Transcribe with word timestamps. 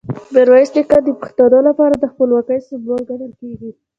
میرویس 0.33 0.69
نیکه 0.75 0.97
د 1.03 1.07
پښتنو 1.21 1.59
لپاره 1.67 1.93
د 1.97 2.03
خپلواکۍ 2.11 2.59
سمبول 2.69 2.99
ګڼل 3.09 3.31
کېږي. 3.41 3.71